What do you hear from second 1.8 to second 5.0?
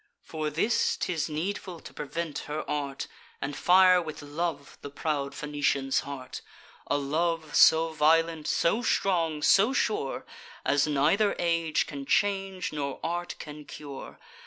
to prevent her art, And fire with love the